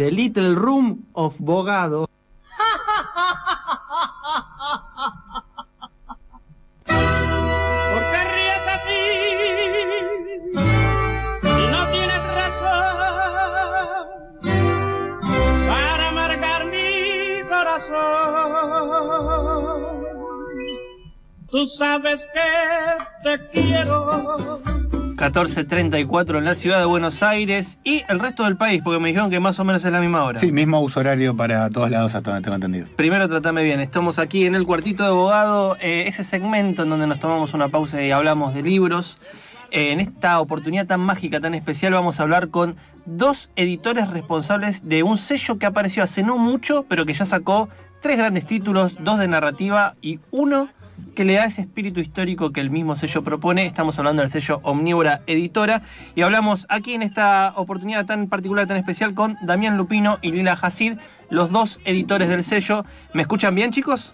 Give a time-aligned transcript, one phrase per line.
[0.00, 2.08] The Little Room of Bogado.
[6.86, 6.96] ¿Por
[8.10, 9.02] qué ríes así?
[11.42, 12.96] Si no tienes razón
[15.68, 18.00] para amargar mi corazón.
[21.50, 22.48] Tú sabes que
[23.22, 24.69] te quiero.
[25.20, 29.28] 14.34 en la ciudad de Buenos Aires y el resto del país, porque me dijeron
[29.28, 30.40] que más o menos es la misma hora.
[30.40, 32.86] Sí, mismo uso horario para todos lados, hasta donde tengo entendido.
[32.96, 37.06] Primero tratame bien, estamos aquí en el cuartito de abogado, eh, ese segmento en donde
[37.06, 39.18] nos tomamos una pausa y hablamos de libros.
[39.70, 44.88] Eh, en esta oportunidad tan mágica, tan especial, vamos a hablar con dos editores responsables
[44.88, 47.68] de un sello que apareció hace no mucho, pero que ya sacó
[48.00, 50.70] tres grandes títulos, dos de narrativa y uno
[51.14, 53.66] que le da ese espíritu histórico que el mismo sello propone.
[53.66, 55.82] Estamos hablando del sello Omnívora Editora
[56.14, 60.58] y hablamos aquí en esta oportunidad tan particular, tan especial con Damián Lupino y Lila
[60.60, 60.98] Hasid,
[61.28, 62.84] los dos editores del sello.
[63.12, 64.12] ¿Me escuchan bien, chicos?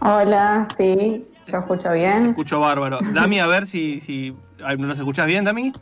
[0.00, 2.26] Hola, sí, yo escucho bien.
[2.28, 2.98] Escucho bárbaro.
[3.14, 4.36] Dami, a ver si, si
[4.78, 5.72] ¿nos escuchás bien, Dami?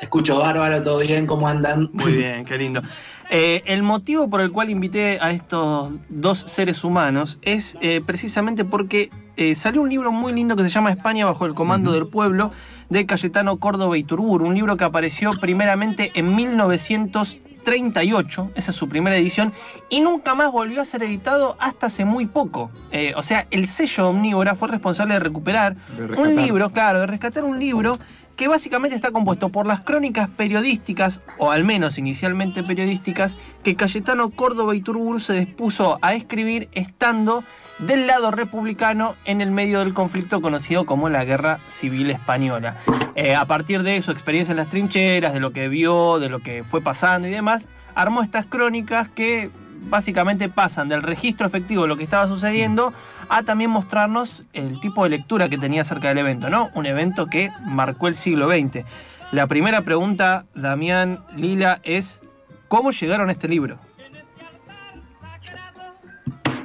[0.00, 1.90] Escucho bárbaro, todo bien, ¿cómo andan?
[1.92, 2.82] Muy bien, qué lindo.
[3.30, 8.64] Eh, el motivo por el cual invité a estos dos seres humanos es eh, precisamente
[8.64, 12.06] porque eh, salió un libro muy lindo que se llama España bajo el comando del
[12.06, 12.52] pueblo
[12.88, 18.88] de Cayetano Córdoba y Turburu, un libro que apareció primeramente en 1938, esa es su
[18.88, 19.52] primera edición,
[19.90, 22.70] y nunca más volvió a ser editado hasta hace muy poco.
[22.92, 27.06] Eh, o sea, el sello Omnívora fue responsable de recuperar De un libro, claro, de
[27.06, 27.98] rescatar un libro
[28.36, 34.30] que básicamente está compuesto por las crónicas periodísticas, o al menos inicialmente periodísticas, que Cayetano
[34.30, 37.42] Córdoba y Turburu se dispuso a escribir estando
[37.78, 42.76] del lado republicano en el medio del conflicto conocido como la Guerra Civil Española.
[43.14, 46.40] Eh, a partir de su experiencia en las trincheras, de lo que vio, de lo
[46.40, 49.50] que fue pasando y demás, armó estas crónicas que
[49.82, 52.92] básicamente pasan del registro efectivo de lo que estaba sucediendo
[53.28, 56.70] a también mostrarnos el tipo de lectura que tenía acerca del evento, ¿no?
[56.74, 58.84] Un evento que marcó el siglo XX.
[59.32, 62.20] La primera pregunta, Damián Lila, es
[62.68, 63.78] ¿cómo llegaron a este libro?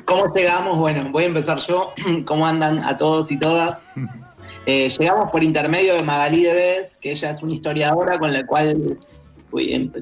[0.06, 0.78] ¿Cómo llegamos?
[0.78, 1.94] Bueno, voy a empezar yo.
[2.26, 3.82] ¿Cómo andan a todos y todas?
[4.68, 9.00] Eh, llegamos por intermedio de Magalí Debes, que ella es una historiadora con la cual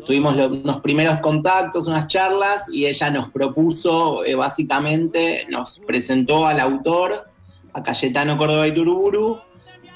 [0.06, 6.60] tuvimos unos primeros contactos, unas charlas, y ella nos propuso, eh, básicamente, nos presentó al
[6.60, 7.26] autor,
[7.74, 9.40] a Cayetano Córdoba y Turuburu,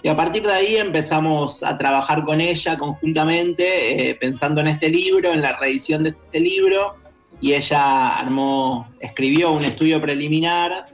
[0.02, 4.90] y a partir de ahí empezamos a trabajar con ella conjuntamente, eh, pensando en este
[4.90, 6.96] libro, en la reedición de este libro,
[7.40, 10.86] y ella armó, escribió un estudio preliminar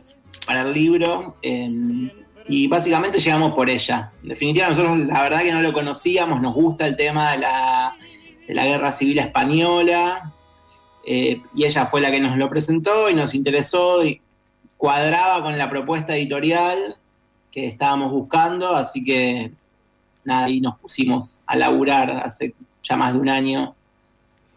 [0.46, 4.12] para el libro, y básicamente llegamos por ella.
[4.24, 7.96] En definitiva, nosotros la verdad que no lo conocíamos, nos gusta el tema de la,
[8.50, 10.34] de la guerra civil española,
[11.06, 14.22] eh, y ella fue la que nos lo presentó y nos interesó y
[14.76, 16.98] cuadraba con la propuesta editorial
[17.52, 19.52] que estábamos buscando, así que
[20.24, 23.76] nada, ahí nos pusimos a laburar hace ya más de un año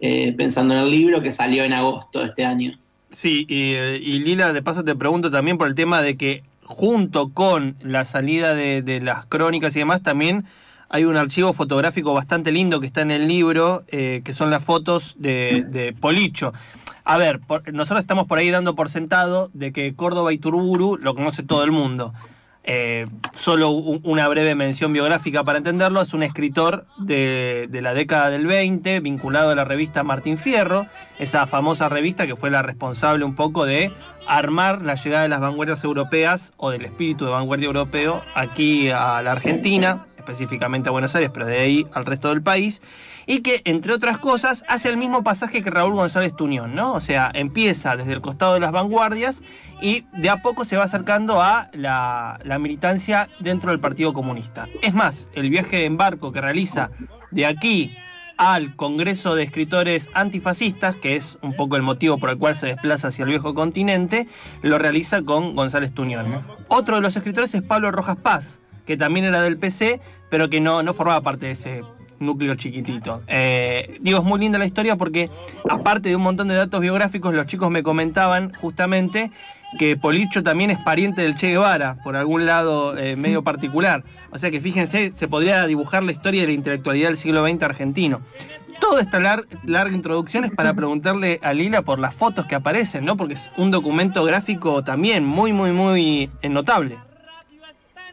[0.01, 2.79] eh, pensando en el libro que salió en agosto de este año.
[3.11, 7.29] Sí, y, y Lila, de paso te pregunto también por el tema de que junto
[7.29, 10.47] con la salida de las crónicas y demás, también
[10.93, 14.63] hay un archivo fotográfico bastante lindo que está en el libro, eh, que son las
[14.63, 16.53] fotos de, Policho.
[17.05, 20.99] A ver, por- nosotros estamos por ahí dando por sentado de que Córdoba y Turburu
[20.99, 22.13] lo conoce todo el mundo.
[22.65, 27.93] Eh, solo un- una breve mención biográfica para entenderlo, es un escritor de, de la
[27.93, 30.87] década del 20, vinculado a la revista Martín Fierro,
[31.19, 33.91] esa famosa revista que fue la responsable un poco de
[34.29, 39.21] armar la llegada de las vanguardias europeas o del espíritu de vanguardia europeo aquí a
[39.23, 42.81] la Argentina, específicamente a Buenos Aires, pero de ahí al resto del país,
[43.27, 46.95] y que, entre otras cosas, hace el mismo pasaje que Raúl González Tuñón, ¿no?
[46.95, 49.43] O sea, empieza desde el costado de las vanguardias
[49.81, 54.69] y de a poco se va acercando a la, la militancia dentro del Partido Comunista.
[54.81, 56.91] Es más, el viaje en barco que realiza
[57.31, 57.95] de aquí
[58.37, 62.69] al Congreso de Escritores Antifascistas, que es un poco el motivo por el cual se
[62.69, 64.27] desplaza hacia el viejo continente,
[64.63, 66.43] lo realiza con González Tuñón.
[66.67, 70.01] Otro de los escritores es Pablo Rojas Paz, que también era del PC,
[70.31, 71.83] pero que no, no formaba parte de ese
[72.19, 73.23] núcleo chiquitito.
[73.27, 75.29] Eh, digo, es muy linda la historia porque,
[75.69, 79.31] aparte de un montón de datos biográficos, los chicos me comentaban justamente
[79.79, 84.05] que Policho también es pariente del Che Guevara, por algún lado eh, medio particular.
[84.31, 87.63] O sea que fíjense, se podría dibujar la historia de la intelectualidad del siglo XX
[87.63, 88.21] argentino.
[88.81, 93.05] Toda esta lar- larga introducción es para preguntarle a Lila por las fotos que aparecen,
[93.05, 93.17] ¿no?
[93.17, 96.99] Porque es un documento gráfico también muy, muy, muy eh, notable.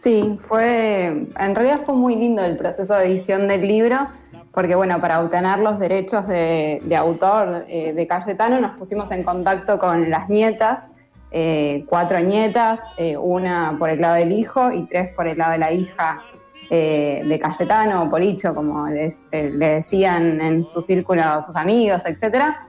[0.01, 4.07] Sí, fue, en realidad fue muy lindo el proceso de edición del libro,
[4.54, 9.78] porque bueno, para obtener los derechos de, autor eh, de Cayetano nos pusimos en contacto
[9.78, 10.90] con las nietas,
[11.31, 15.51] eh, cuatro nietas, eh, una por el lado del hijo y tres por el lado
[15.51, 16.22] de la hija
[16.69, 22.66] eh, de Cayetano o Policho, como le decían en su círculo sus amigos, etcétera.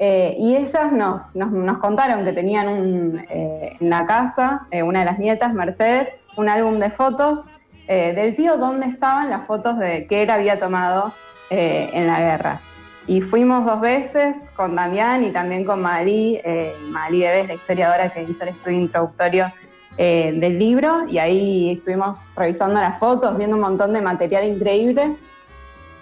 [0.00, 5.04] Y ellas nos, nos, nos contaron que tenían un, eh, en la casa, una de
[5.04, 7.46] las nietas, Mercedes, un álbum de fotos
[7.88, 11.12] eh, del tío donde estaban las fotos de que él había tomado
[11.50, 12.60] eh, en la guerra.
[13.06, 18.10] Y fuimos dos veces con Damián y también con Marí, eh, Marí Debes, la historiadora
[18.10, 19.52] que hizo el estudio introductorio
[19.98, 25.16] eh, del libro, y ahí estuvimos revisando las fotos, viendo un montón de material increíble,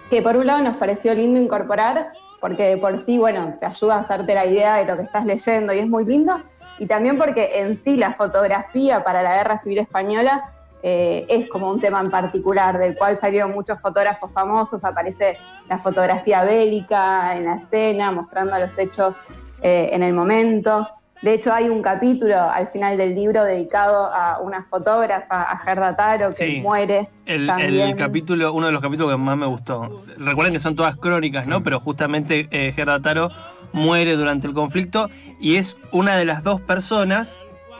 [0.09, 3.95] que por un lado nos pareció lindo incorporar, porque de por sí, bueno, te ayuda
[3.95, 6.39] a hacerte la idea de lo que estás leyendo y es muy lindo,
[6.81, 10.49] y también porque en sí la fotografía para la Guerra Civil Española
[10.81, 15.37] eh, es como un tema en particular, del cual salieron muchos fotógrafos famosos, aparece
[15.69, 19.15] la fotografía bélica en la escena, mostrando los hechos
[19.61, 20.87] eh, en el momento.
[21.21, 25.95] De hecho, hay un capítulo al final del libro dedicado a una fotógrafa, a Gerda
[25.95, 26.61] Taro, que Sí.
[26.61, 27.09] muere.
[27.27, 27.89] El, también.
[27.89, 30.01] el capítulo, uno de los capítulos que más me gustó.
[30.17, 31.61] Recuerden que son todas crónicas, ¿no?
[31.61, 33.29] Pero justamente eh, Gerda Taro
[33.73, 35.09] muere durante el conflicto
[35.39, 37.39] y es una de las dos personas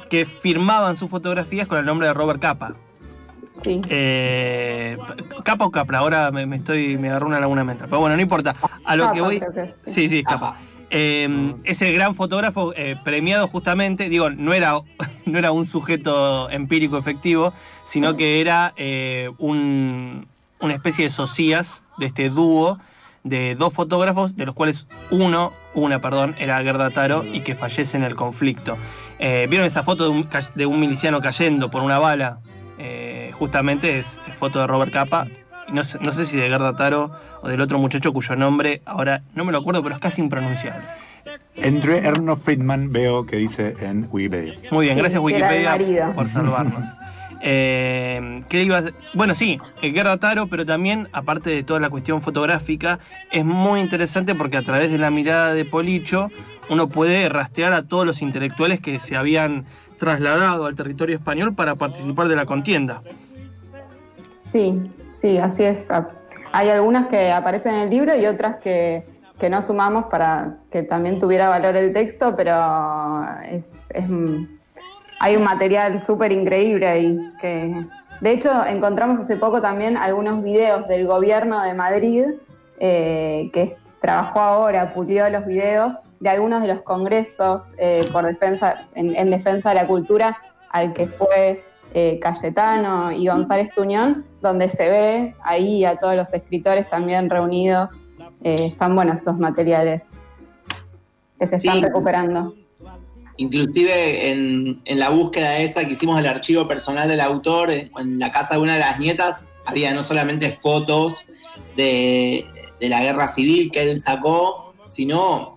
[0.10, 2.74] que firmaban sus fotografías con el nombre de Robert Capa.
[3.64, 3.82] Sí.
[3.90, 4.98] Eh,
[5.44, 7.88] Capa o Capra, ahora me, me estoy, me agarró una laguna mental.
[7.90, 8.56] Pero bueno, no importa.
[8.84, 9.40] A lo Capa, que voy.
[9.40, 9.92] que sí.
[9.92, 10.54] Sí, sí, Capa.
[10.54, 10.58] Capa.
[10.90, 14.74] Eh, es el gran fotógrafo eh, premiado justamente, digo, no era,
[15.26, 17.54] no era un sujeto empírico efectivo,
[17.86, 20.28] sino que era eh, un-
[20.60, 22.78] una especie de socias de este dúo
[23.24, 27.98] de dos fotógrafos, de los cuales uno, una, perdón, era Gerda Taro y que fallece
[27.98, 28.78] en el conflicto.
[29.20, 32.40] Eh, ¿Vieron esa foto de un, de un miliciano cayendo por una bala?
[32.78, 35.28] Eh, justamente es, foto de Robert Capa.
[35.72, 39.22] No sé, no sé si de Gerda Taro o del otro muchacho cuyo nombre ahora
[39.36, 40.84] no me lo acuerdo, pero es casi impronunciable.
[41.56, 44.56] Entre Erno Friedman veo que dice en Wikipedia.
[44.72, 46.86] Muy bien, gracias Wikipedia por salvarnos.
[47.44, 48.94] Eh, ¿qué iba a hacer?
[49.14, 53.00] Bueno, sí, eh, Gerda Taro, pero también, aparte de toda la cuestión fotográfica,
[53.32, 56.30] es muy interesante porque a través de la mirada de Policho
[56.70, 59.66] uno puede rastrear a todos los intelectuales que se habían
[59.98, 63.02] trasladado al territorio español para participar de la contienda.
[64.46, 65.86] Sí, sí, así es.
[66.52, 69.06] Hay algunas que aparecen en el libro y otras que,
[69.40, 73.70] que no sumamos para que también tuviera valor el texto, pero es,
[75.24, 77.18] hay un material súper increíble ahí.
[77.40, 77.86] Que,
[78.22, 82.26] de hecho, encontramos hace poco también algunos videos del gobierno de Madrid
[82.80, 88.88] eh, que trabajó ahora, pulió los videos de algunos de los congresos eh, por defensa,
[88.96, 90.38] en, en defensa de la cultura
[90.72, 91.64] al que fue
[91.94, 97.92] eh, Cayetano y González Tuñón, donde se ve ahí a todos los escritores también reunidos.
[98.44, 100.08] Eh, están buenos esos materiales
[101.40, 101.84] que se están Sí.
[101.84, 102.56] recuperando.
[103.38, 108.20] Inclusive en, en la búsqueda esa que hicimos del archivo personal del autor, en, en
[108.20, 111.26] la casa de una de las nietas, había no solamente fotos
[111.76, 112.46] de,
[112.80, 115.56] de la guerra civil que él sacó, sino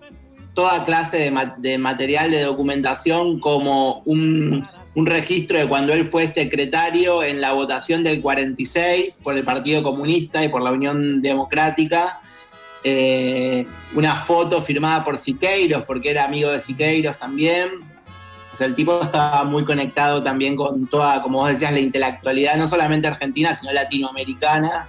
[0.53, 6.27] toda clase de, de material de documentación como un, un registro de cuando él fue
[6.27, 12.21] secretario en la votación del 46 por el Partido Comunista y por la Unión Democrática,
[12.87, 13.65] eh,
[13.95, 17.69] una foto firmada por Siqueiros, porque era amigo de Siqueiros también.
[18.53, 22.57] O sea, el tipo estaba muy conectado también con toda, como vos decías, la intelectualidad,
[22.57, 24.87] no solamente argentina, sino latinoamericana.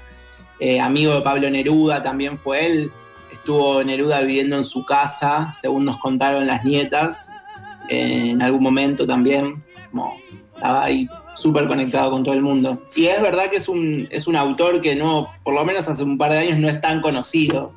[0.61, 2.93] Eh, amigo de Pablo Neruda también fue él.
[3.33, 7.31] Estuvo Neruda viviendo en su casa, según nos contaron las nietas,
[7.89, 9.65] eh, en algún momento también.
[9.91, 10.19] Como
[10.55, 12.83] estaba ahí súper conectado con todo el mundo.
[12.95, 16.03] Y es verdad que es un, es un autor que no, por lo menos hace
[16.03, 17.73] un par de años, no es tan conocido.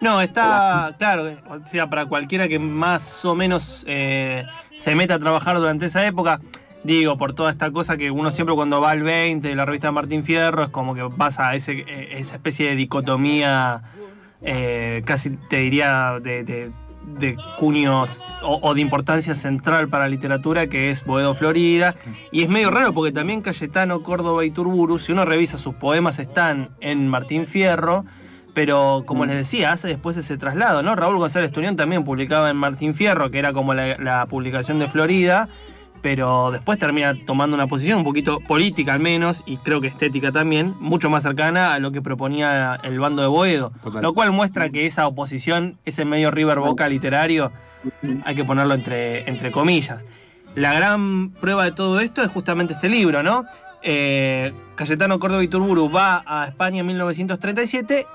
[0.00, 4.44] No, está claro, o sea, para cualquiera que más o menos eh,
[4.76, 6.40] se meta a trabajar durante esa época,
[6.84, 9.90] digo, por toda esta cosa que uno siempre cuando va al 20 de la revista
[9.92, 13.82] Martín Fierro es como que pasa ese, eh, esa especie de dicotomía,
[14.42, 16.70] eh, casi te diría de, de-
[17.06, 21.94] de cuños o, o de importancia central para la literatura, que es Boedo Florida.
[22.32, 26.18] Y es medio raro porque también Cayetano, Córdoba y Turburu, si uno revisa sus poemas,
[26.18, 28.04] están en Martín Fierro.
[28.56, 30.96] Pero como les decía, hace después ese traslado, ¿no?
[30.96, 34.88] Raúl González Tunión también publicaba en Martín Fierro, que era como la, la publicación de
[34.88, 35.50] Florida,
[36.00, 40.32] pero después termina tomando una posición un poquito política al menos, y creo que estética
[40.32, 43.72] también, mucho más cercana a lo que proponía el bando de Boedo.
[43.84, 44.02] Total.
[44.02, 47.52] Lo cual muestra que esa oposición, ese medio River Boca literario,
[48.24, 50.06] hay que ponerlo entre, entre comillas.
[50.54, 53.44] La gran prueba de todo esto es justamente este libro, ¿no?
[53.82, 58.06] Eh, Cayetano Córdoba y Turburu va a España en 1937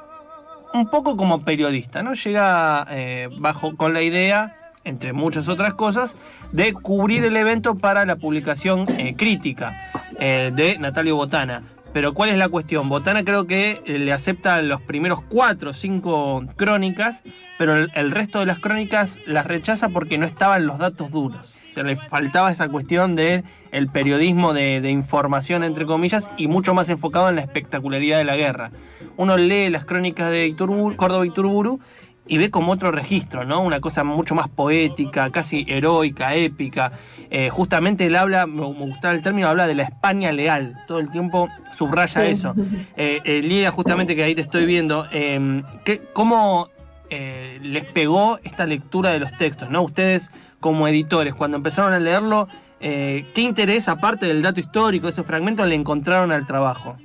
[0.74, 2.14] un poco como periodista, ¿no?
[2.14, 6.18] Llega eh, bajo con la idea, entre muchas otras cosas,
[6.52, 11.64] de cubrir el evento para la publicación eh, crítica eh, de Natalio Botana.
[11.94, 12.88] Pero ¿cuál es la cuestión?
[12.90, 17.24] Botana creo que eh, le acepta los primeros cuatro o cinco crónicas,
[17.58, 21.54] pero el, el resto de las crónicas las rechaza porque no estaban los datos duros.
[21.72, 26.48] O sea, le faltaba esa cuestión de el periodismo de, de información, entre comillas, y
[26.48, 28.72] mucho más enfocado en la espectacularidad de la guerra.
[29.16, 31.80] Uno lee las crónicas de Iturburu, Córdoba y Turburu
[32.28, 33.62] y ve como otro registro, ¿no?
[33.62, 36.92] Una cosa mucho más poética, casi heroica, épica.
[37.30, 40.76] Eh, justamente él habla, me, gustaba el término, habla de la España leal.
[40.88, 42.32] Todo el tiempo subraya Sí.
[42.32, 42.54] eso.
[42.98, 46.68] Eh, eh, Lidia, justamente que ahí te estoy viendo, ¿qué- ¿cómo
[47.10, 49.82] eh, les pegó esta lectura de los textos, ¿no?
[49.82, 50.32] Ustedes
[50.62, 52.48] como editores, cuando empezaron a leerlo,
[52.80, 56.96] eh, ¿qué interés, aparte del dato histórico, de ese fragmento, le encontraron al trabajo?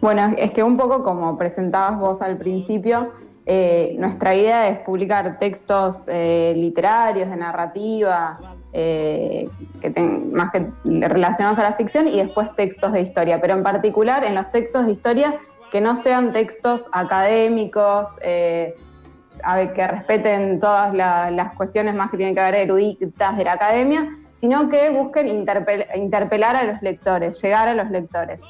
[0.00, 3.12] Bueno, es que un poco como presentabas vos al principio,
[3.46, 8.38] eh, nuestra idea es publicar textos eh, literarios, de narrativa,
[8.72, 13.62] que ten- más que relacionados a la ficción, y después textos de historia, pero en
[13.62, 15.36] particular en los textos de historia
[15.70, 18.08] que no sean textos académicos,
[19.44, 23.44] a ver, que respeten todas la- las cuestiones más que tienen que ver eruditas de
[23.44, 28.40] la academia, sino que busquen interpel- interpelar a los lectores, llegar a los lectores.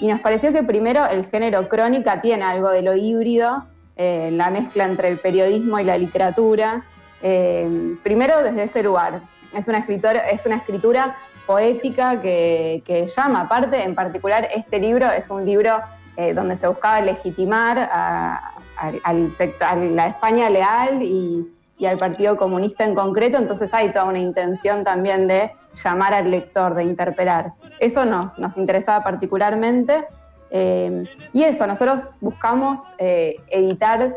[0.00, 3.64] Y nos pareció que primero el género crónica tiene algo de lo híbrido,
[3.96, 6.82] eh, la mezcla entre el periodismo y la literatura.
[7.20, 9.20] Eh, primero desde ese lugar.
[9.52, 13.40] Es una, escritora, es una escritura poética que, que llama.
[13.40, 15.80] Aparte, en particular, este libro es un libro
[16.16, 21.46] eh, donde se buscaba legitimar a, al- sector- a la España leal y,
[21.86, 23.38] al Partido Comunista en concreto.
[23.38, 25.52] Entonces hay toda una intención también de
[25.84, 27.52] llamar al lector, de interpelar.
[27.78, 30.04] Eso nos, nos interesaba particularmente.
[30.50, 34.16] Eh, y eso, nosotros buscamos eh, editar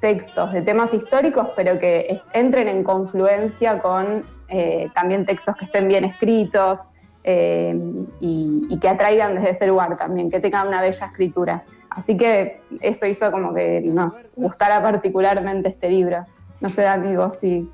[0.00, 5.86] textos de temas históricos, pero que entren en confluencia con eh, también textos que estén
[5.88, 6.80] bien escritos
[7.24, 7.74] eh,
[8.20, 11.64] y, y que atraigan desde ese lugar también, que tengan una bella escritura.
[11.96, 16.26] Así que eso hizo como que nos gustara particularmente este libro.
[16.60, 16.84] No sé,
[17.16, 17.68] vos si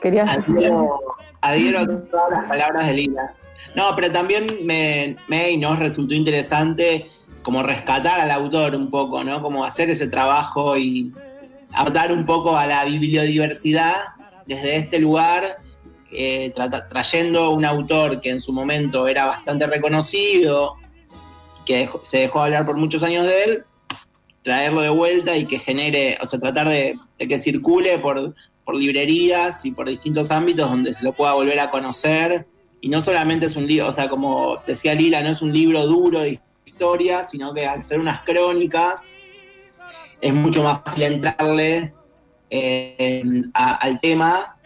[0.00, 0.30] querías.
[0.48, 1.00] Adhiero,
[1.40, 3.34] adhiero a todas las palabras de Lina.
[3.74, 7.10] No, pero también me, me y nos resultó interesante
[7.42, 9.42] como rescatar al autor un poco, ¿no?
[9.42, 11.12] Como hacer ese trabajo y
[11.72, 13.94] aportar un poco a la bibliodiversidad
[14.46, 15.58] desde este lugar,
[16.12, 20.74] eh, trata- trayendo un autor que en su momento era bastante reconocido,
[21.70, 23.64] que se dejó hablar por muchos años de él,
[24.42, 28.34] traerlo de vuelta y que genere, o sea, tratar de, que circule por,
[28.64, 32.48] por librerías y por distintos ámbitos donde se lo pueda volver a conocer.
[32.80, 35.86] Y no solamente es un libro, o sea, como decía Lila, no es un libro
[35.86, 39.12] duro de historia, sino que al ser unas crónicas
[40.20, 41.94] es mucho más fácil entrarle
[42.50, 43.22] eh,
[43.54, 44.56] al tema.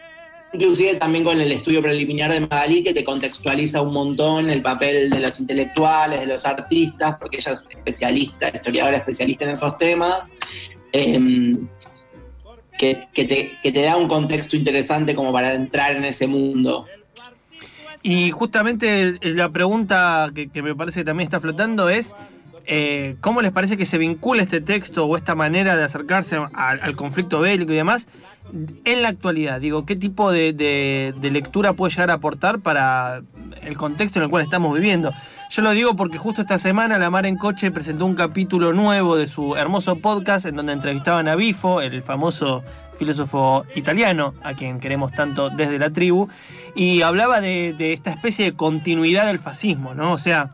[0.55, 5.09] Inclusive también con el estudio preliminar de Magalí, que te contextualiza un montón el papel
[5.09, 10.29] de los intelectuales, de los artistas, porque ella es especialista, historiadora especialista en esos temas.
[10.93, 11.57] Eh,
[12.77, 16.85] que, te, da un contexto interesante como para entrar en ese mundo.
[18.01, 22.15] Y justamente la pregunta que me parece que también está flotando es,
[22.67, 26.95] eh, ¿cómo les parece que se vincula este texto o esta manera de acercarse al,
[26.95, 28.07] conflicto bélico y demás
[28.83, 29.59] en la actualidad?
[29.61, 33.21] Digo, ¿qué tipo de lectura puede llegar a aportar para
[33.61, 35.13] el contexto en el cual estamos viviendo?
[35.49, 39.15] Yo lo digo porque justo esta semana La Mar en Coche presentó un capítulo nuevo
[39.15, 42.63] de su hermoso podcast en donde entrevistaban a Bifo, el famoso
[42.97, 46.29] filósofo italiano, a quien queremos tanto desde la tribu,
[46.75, 50.13] y hablaba de, de esta especie de continuidad del fascismo, ¿no?
[50.13, 50.51] O sea,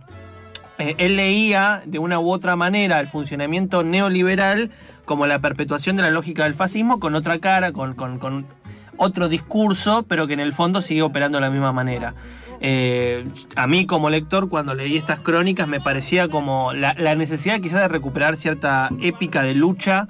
[0.81, 4.71] eh, él leía de una u otra manera el funcionamiento neoliberal
[5.05, 8.45] como la perpetuación de la lógica del fascismo con otra cara, con,
[8.97, 12.13] otro discurso, pero que en el fondo sigue operando de la misma manera.
[12.59, 17.59] Eh, a mí como lector, cuando leí estas crónicas, me parecía como la, la necesidad
[17.61, 20.07] quizás de recuperar cierta épica de lucha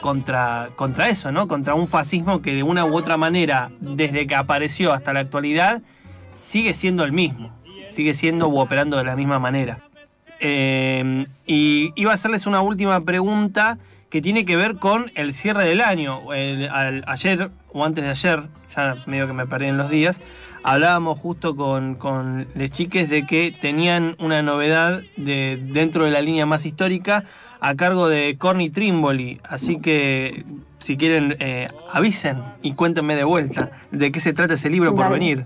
[0.00, 1.48] contra, contra eso, ¿no?
[1.48, 5.82] Contra un fascismo que de una u otra manera, desde que apareció hasta la actualidad,
[6.34, 7.50] sigue siendo el mismo,
[7.90, 9.87] sigue siendo u operando de la misma manera.
[10.40, 13.78] Eh, y iba a hacerles una última pregunta
[14.10, 16.32] que tiene que ver con el cierre del año.
[16.32, 20.20] El- al- ayer o antes de ayer, ya medio que me perdí en los días,
[20.62, 26.20] hablábamos justo con, con les chiques de que tenían una novedad de, dentro de la
[26.22, 27.24] línea más histórica
[27.60, 29.40] a cargo de Corny Trimboli.
[29.44, 30.44] Así que
[30.78, 35.04] si quieren, eh, avisen y cuéntenme de vuelta de qué se trata ese libro por
[35.04, 35.14] Dale.
[35.18, 35.44] venir.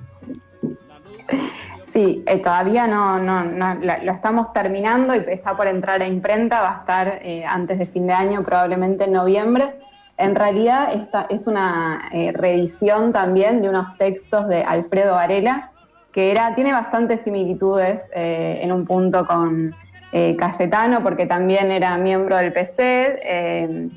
[1.93, 6.07] Sí, eh, todavía no, no, no la- lo estamos terminando y está por entrar a
[6.07, 9.75] imprenta, va a estar eh, antes de fin de año, probablemente en noviembre.
[10.17, 15.71] En realidad esta es una eh, reedición también de unos textos de Alfredo Varela,
[16.13, 19.75] que era, tiene bastantes similitudes eh, en un punto con
[20.13, 23.89] eh, Cayetano, porque también era miembro del PC, eh,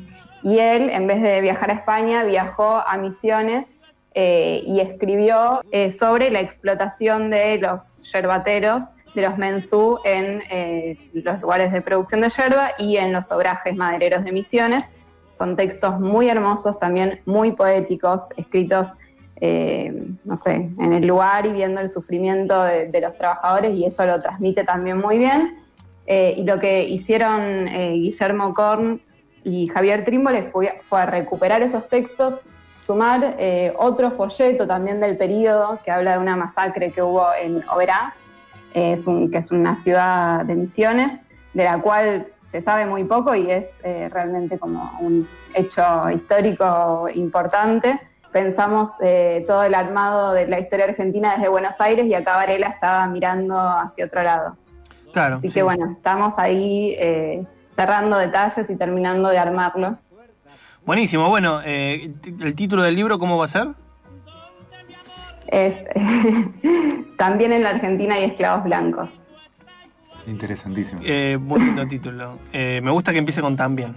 [0.44, 3.66] y él, en vez de viajar a España, viajó a Misiones
[4.16, 10.98] eh, y escribió eh, sobre la explotación de los yerbateros, de los mensú en eh,
[11.14, 14.84] los lugares de producción de yerba y en los obrajes madereros de Misiones.
[15.38, 18.88] Son textos muy hermosos, también muy poéticos, escritos,
[19.42, 19.94] eh,
[20.24, 24.06] no sé, en el lugar y viendo el sufrimiento de, de los trabajadores y eso
[24.06, 25.66] lo transmite también muy bien.
[26.08, 29.02] Eh, y lo que hicieron eh, Guillermo Korn
[29.44, 32.36] y Javier Trímboles fue, fue recuperar esos textos,
[32.86, 37.64] sumar eh, otro folleto también del periodo que habla de una masacre que hubo en
[37.70, 38.14] Oberá,
[38.74, 41.20] eh, es un- que es una ciudad de Misiones,
[41.54, 47.08] de la cual se sabe muy poco y es eh, realmente como un hecho histórico
[47.14, 48.00] importante.
[48.32, 52.68] Pensamos eh, todo el armado de la historia argentina desde Buenos Aires y acá Varela
[52.68, 54.58] estaba mirando hacia otro lado.
[55.12, 55.38] Claro.
[55.38, 55.54] Así sí.
[55.56, 56.96] que bueno, estamos ahí
[57.76, 59.98] cerrando detalles y terminando de armarlo.
[60.86, 61.30] Buenísimo.
[61.30, 63.68] Bueno, eh, ¿el título del libro cómo va a ser?
[65.48, 65.76] Es
[67.18, 69.10] también en la Argentina hay esclavos blancos.
[70.28, 71.02] Interesantísimo.
[71.04, 72.40] Eh, lindo título.
[72.52, 73.96] Eh, me gusta que empiece con también.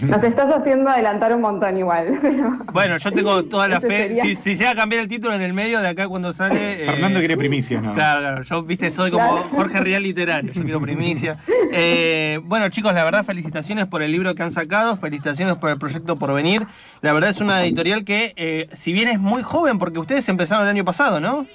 [0.00, 2.16] Nos estás haciendo adelantar un montón igual.
[2.22, 4.18] pero- Bueno, yo tengo toda la fe.
[4.22, 6.82] Si, si llega a cambiar el título en el medio de acá cuando sale.
[6.84, 7.92] eh, Fernando quiere primicia, ¿no?
[7.94, 8.42] Claro, claro.
[8.42, 9.48] Yo, viste, soy como Claro.
[9.50, 10.52] Jorge Real literario.
[10.52, 11.36] Yo quiero primicia.
[11.72, 14.96] Eh, bueno, chicos, la verdad, felicitaciones por el libro que han sacado.
[14.96, 16.66] Felicitaciones por el proyecto por venir.
[17.02, 20.64] La verdad es una editorial que, eh, si bien es muy joven, porque ustedes empezaron
[20.64, 21.46] el año pasado, ¿no?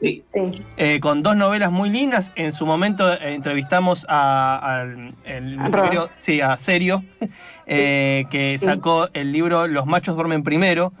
[0.00, 0.22] Sí.
[0.76, 2.32] Eh, con dos novelas muy lindas.
[2.36, 5.90] En su momento eh, entrevistamos a, al- el- A nuestro Rob.
[5.90, 7.04] querido- sí, a Serio,
[7.66, 8.64] eh, que Sí.
[8.66, 10.92] sacó el libro Los machos duermen primero.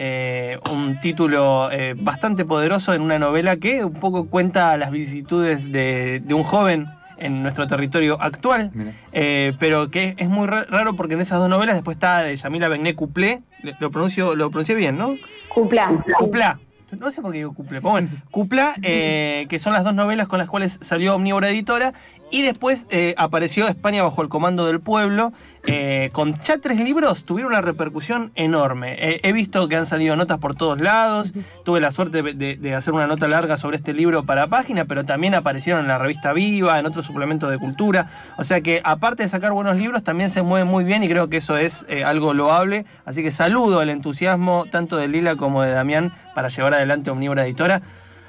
[0.00, 5.72] eh, un título eh, bastante poderoso en una novela que un poco cuenta las vicisitudes
[5.72, 8.70] de, de un joven en nuestro territorio actual,
[9.12, 12.36] eh, pero que es muy ra- raro porque en esas dos novelas después está de
[12.36, 13.40] Yamila Begné Cuplé,
[13.80, 15.16] lo pronuncio, lo pronuncié bien, ¿no?
[15.48, 15.90] Cupla.
[16.16, 16.60] Cupla.
[16.90, 20.26] No sé por qué digo Cupla, pero bueno, Cupla, eh, que son las dos novelas
[20.26, 21.92] con las cuales salió Omnívora Editora,
[22.30, 25.32] y después eh, apareció España bajo el comando del pueblo,
[25.66, 28.96] eh, con ya tres libros, tuvieron una repercusión enorme.
[28.98, 31.32] Eh, he visto que han salido notas por todos lados,
[31.64, 35.34] tuve la suerte de, hacer una nota larga sobre este libro para página, pero también
[35.34, 39.28] aparecieron en la revista Viva, en otros suplementos de cultura, o sea que aparte de
[39.28, 42.84] sacar buenos libros, también se mueven muy bien y creo que eso es algo loable,
[43.04, 47.46] así que saludo el entusiasmo tanto de Lila como de Damián para llevar adelante Omnívora
[47.46, 47.82] Editora.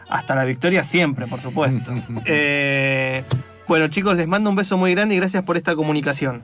[0.09, 1.93] Hasta la victoria siempre, por supuesto.
[2.25, 3.23] Eh,
[3.69, 6.41] bueno, chicos, les mando un beso muy grande y gracias por esta comunicación.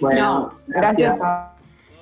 [0.00, 1.14] Bueno, No, gracias.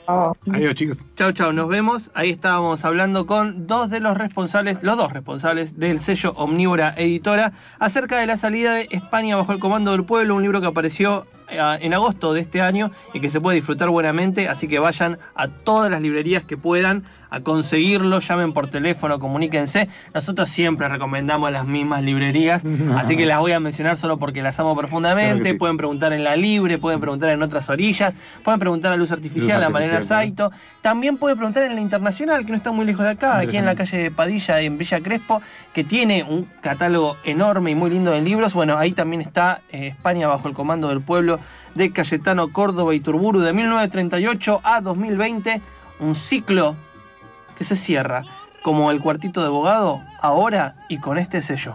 [0.06, 1.04] Adiós, chicos.
[1.16, 2.12] Chau, chau, nos vemos.
[2.14, 7.52] Ahí estábamos hablando con dos de los responsables, los dos responsables del sello Omnívora Editora,
[7.80, 11.26] acerca de la salida de España bajo el comando del pueblo, un libro que apareció
[11.48, 15.18] eh, en agosto de este año y que se puede disfrutar buenamente, así que vayan
[15.34, 19.88] a todas las librerías que puedan a conseguirlo, llamen por teléfono, comuníquense.
[20.12, 22.62] Nosotros siempre recomendamos las mismas librerías,
[22.96, 25.32] así que las voy a mencionar solo porque las amo profundamente.
[25.32, 25.58] Claro que sí.
[25.58, 28.12] Pueden preguntar en la libre, pueden preguntar en otras orillas,
[28.44, 30.52] pueden preguntar a Luz Artificial, Luz a Malena Artificial, Saito.
[30.82, 33.64] También puede preguntar en la internacional, que no está muy lejos de acá, aquí en
[33.64, 35.40] la calle de Padilla, en Villa Crespo,
[35.72, 38.52] que tiene un catálogo enorme y muy lindo de libros.
[38.52, 41.40] Bueno, ahí también está eh, España bajo el comando del pueblo
[41.74, 45.62] de Cayetano Córdoba y Turburu de 1938 a 2020.
[46.00, 46.76] Un ciclo
[47.64, 48.24] se cierra
[48.62, 51.74] como el cuartito de abogado, ahora y con este sello.